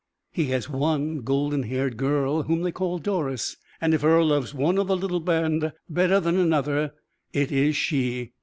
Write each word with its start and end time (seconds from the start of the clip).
He 0.31 0.45
has 0.45 0.67
one 0.67 1.19
golden 1.21 1.61
haired 1.61 1.95
girl 1.95 2.41
whom 2.41 2.63
they 2.63 2.71
call 2.71 2.97
Doris; 2.97 3.57
and 3.79 3.93
if 3.93 4.03
Earle 4.03 4.25
loves 4.29 4.51
one 4.51 4.79
of 4.79 4.87
the 4.87 4.97
little 4.97 5.19
band 5.19 5.73
better 5.87 6.19
than 6.19 6.37
another, 6.39 6.95
it 7.33 7.51
is 7.51 7.75
she. 7.75 8.31